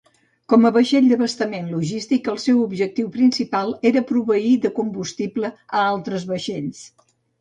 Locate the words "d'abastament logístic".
1.09-2.29